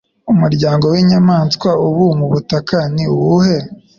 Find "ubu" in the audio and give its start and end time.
1.87-2.03